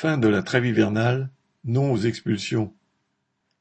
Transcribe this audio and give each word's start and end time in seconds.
Fin 0.00 0.16
de 0.16 0.28
la 0.28 0.44
trêve 0.44 0.64
hivernale, 0.64 1.28
non 1.64 1.90
aux 1.90 1.98
expulsions. 1.98 2.72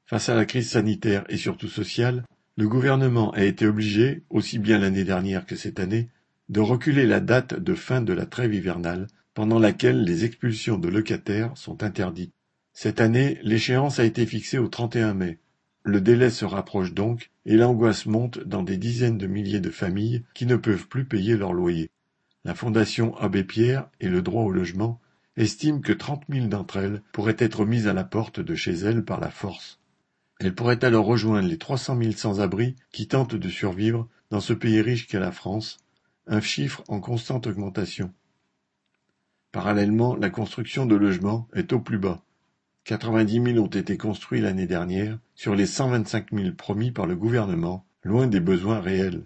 Face 0.06 0.29
à 0.29 0.36
la 0.36 0.46
crise 0.46 0.70
sanitaire 0.70 1.24
et 1.29 1.36
surtout 1.36 1.67
sociale, 1.67 2.25
le 2.58 2.70
gouvernement 2.70 3.32
a 3.32 3.44
été 3.44 3.66
obligé, 3.66 4.21
aussi 4.29 4.59
bien 4.59 4.77
l'année 4.77 5.03
dernière 5.03 5.47
que 5.47 5.55
cette 5.55 5.79
année, 5.79 6.09
de 6.50 6.59
reculer 6.59 7.08
la 7.08 7.21
date 7.21 7.55
de 7.55 7.73
fin 7.73 8.04
de 8.04 8.13
la 8.13 8.27
trêve 8.27 8.54
hivernale, 8.54 9.07
pendant 9.34 9.57
laquelle 9.57 10.04
les 10.04 10.25
expulsions 10.25 10.77
de 10.77 10.89
locataires 10.89 11.57
sont 11.57 11.81
interdites. 11.81 12.36
Cette 12.71 13.01
année, 13.01 13.39
l'échéance 13.41 13.97
a 13.97 14.05
été 14.05 14.23
fixée 14.27 14.59
au 14.59 14.67
31 14.67 15.15
mai. 15.15 15.39
Le 15.81 16.01
délai 16.01 16.29
se 16.29 16.45
rapproche 16.45 16.93
donc 16.93 17.31
et 17.47 17.57
l'angoisse 17.57 18.05
monte 18.05 18.43
dans 18.43 18.61
des 18.61 18.77
dizaines 18.77 19.17
de 19.17 19.25
milliers 19.25 19.59
de 19.59 19.71
familles 19.71 20.23
qui 20.35 20.45
ne 20.45 20.55
peuvent 20.55 20.88
plus 20.88 21.05
payer 21.05 21.35
leur 21.35 21.54
loyer. 21.54 21.89
La 22.45 22.54
Fondation 22.54 23.17
Abbé 23.17 23.43
Pierre 23.43 23.89
et 23.99 24.07
le 24.07 24.21
droit 24.21 24.43
au 24.43 24.51
logement 24.51 25.01
estiment 25.38 25.79
que 25.79 25.93
trente 25.93 26.27
mille 26.27 26.49
d'entre 26.49 26.77
elles 26.77 27.01
pourraient 27.13 27.35
être 27.39 27.65
mises 27.65 27.88
à 27.88 27.93
la 27.93 28.03
porte 28.03 28.39
de 28.39 28.55
chez 28.55 28.73
elles 28.73 29.05
par 29.05 29.20
la 29.20 29.30
force. 29.30 29.79
Elles 30.39 30.53
pourraient 30.53 30.84
alors 30.84 31.05
rejoindre 31.05 31.48
les 31.48 31.57
trois 31.57 31.77
cent 31.77 31.95
mille 31.95 32.17
sans-abri 32.17 32.75
qui 32.91 33.07
tentent 33.07 33.35
de 33.35 33.49
survivre 33.49 34.07
dans 34.29 34.41
ce 34.41 34.53
pays 34.53 34.81
riche 34.81 35.07
qu'est 35.07 35.20
la 35.20 35.31
France, 35.31 35.77
un 36.27 36.41
chiffre 36.41 36.84
en 36.88 36.99
constante 36.99 37.48
augmentation. 37.48 38.13
Parallèlement, 39.52 40.15
la 40.15 40.29
construction 40.29 40.85
de 40.85 40.95
logements 40.95 41.48
est 41.54 41.71
au 41.71 41.79
plus 41.79 41.98
bas. 41.98 42.23
90 42.84 43.54
000 43.54 43.57
ont 43.57 43.67
été 43.67 43.98
construits 43.98 44.41
l'année 44.41 44.67
dernière 44.67 45.20
sur 45.35 45.55
les 45.55 45.65
125 45.65 46.31
000 46.31 46.51
promis 46.55 46.91
par 46.91 47.05
le 47.05 47.15
gouvernement, 47.15 47.85
loin 48.04 48.27
des 48.27 48.40
besoins 48.40 48.79
réels. 48.79 49.26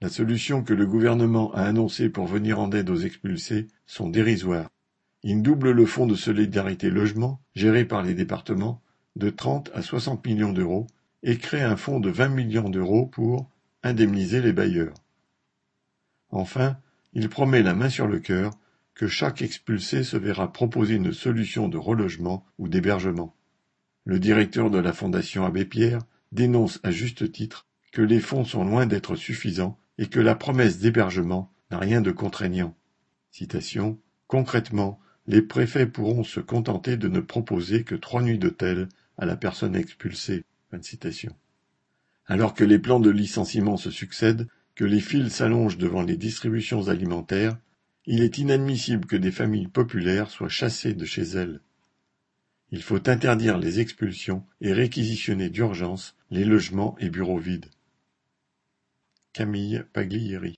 La 0.00 0.08
solution 0.08 0.64
que 0.64 0.74
le 0.74 0.86
gouvernement 0.86 1.52
a 1.52 1.62
annoncée 1.62 2.08
pour 2.08 2.26
venir 2.26 2.58
en 2.58 2.72
aide 2.72 2.90
aux 2.90 2.96
expulsés 2.96 3.68
sont 3.86 4.08
dérisoires. 4.08 4.70
Il 5.22 5.42
double 5.42 5.72
le 5.72 5.86
fonds 5.86 6.06
de 6.06 6.14
solidarité 6.14 6.88
logement, 6.90 7.40
géré 7.54 7.84
par 7.84 8.02
les 8.02 8.14
départements, 8.14 8.82
de 9.16 9.28
30 9.28 9.70
à 9.74 9.82
60 9.82 10.24
millions 10.26 10.52
d'euros, 10.52 10.86
et 11.22 11.36
crée 11.36 11.62
un 11.62 11.76
fonds 11.76 12.00
de 12.00 12.10
20 12.10 12.28
millions 12.28 12.70
d'euros 12.70 13.06
pour 13.06 13.50
indemniser 13.82 14.40
les 14.40 14.52
bailleurs. 14.52 14.94
Enfin, 16.30 16.78
il 17.12 17.28
promet 17.28 17.62
la 17.62 17.74
main 17.74 17.90
sur 17.90 18.06
le 18.06 18.18
cœur 18.18 18.52
que 18.94 19.08
chaque 19.08 19.42
expulsé 19.42 20.04
se 20.04 20.16
verra 20.16 20.52
proposer 20.52 20.94
une 20.94 21.12
solution 21.12 21.68
de 21.68 21.76
relogement 21.76 22.46
ou 22.58 22.68
d'hébergement. 22.68 23.34
Le 24.04 24.18
directeur 24.18 24.70
de 24.70 24.78
la 24.78 24.92
Fondation 24.92 25.44
Abbé 25.44 25.64
Pierre 25.64 26.00
dénonce 26.32 26.80
à 26.82 26.90
juste 26.90 27.30
titre 27.32 27.66
que 27.92 28.02
les 28.02 28.20
fonds 28.20 28.44
sont 28.44 28.64
loin 28.64 28.86
d'être 28.86 29.16
suffisants 29.16 29.78
et 29.98 30.06
que 30.06 30.20
la 30.20 30.34
promesse 30.34 30.78
d'hébergement 30.78 31.52
n'a 31.70 31.78
rien 31.78 32.00
de 32.00 32.10
contraignant. 32.10 32.74
Citation 33.30 33.98
Concrètement, 34.26 35.00
les 35.30 35.42
préfets 35.42 35.86
pourront 35.86 36.24
se 36.24 36.40
contenter 36.40 36.96
de 36.96 37.06
ne 37.06 37.20
proposer 37.20 37.84
que 37.84 37.94
trois 37.94 38.20
nuits 38.20 38.38
d'hôtel 38.38 38.88
à 39.16 39.26
la 39.26 39.36
personne 39.36 39.76
expulsée. 39.76 40.42
Alors 42.26 42.52
que 42.52 42.64
les 42.64 42.80
plans 42.80 42.98
de 42.98 43.10
licenciement 43.10 43.76
se 43.76 43.92
succèdent, 43.92 44.48
que 44.74 44.84
les 44.84 44.98
files 44.98 45.30
s'allongent 45.30 45.78
devant 45.78 46.02
les 46.02 46.16
distributions 46.16 46.88
alimentaires, 46.88 47.56
il 48.06 48.22
est 48.22 48.38
inadmissible 48.38 49.06
que 49.06 49.14
des 49.14 49.30
familles 49.30 49.68
populaires 49.68 50.30
soient 50.30 50.48
chassées 50.48 50.94
de 50.94 51.04
chez 51.04 51.22
elles. 51.22 51.60
Il 52.72 52.82
faut 52.82 53.08
interdire 53.08 53.56
les 53.56 53.78
expulsions 53.78 54.44
et 54.60 54.72
réquisitionner 54.72 55.48
d'urgence 55.48 56.16
les 56.32 56.44
logements 56.44 56.96
et 56.98 57.08
bureaux 57.08 57.38
vides. 57.38 57.70
Camille 59.32 59.84
Paglieri 59.92 60.48